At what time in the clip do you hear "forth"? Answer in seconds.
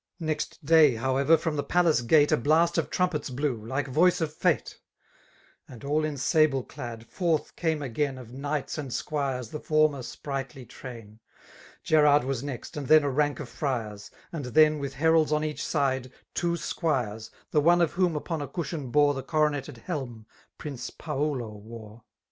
7.05-7.55